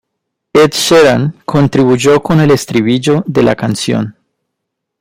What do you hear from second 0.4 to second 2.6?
Ed Sheeran, contribuyó con el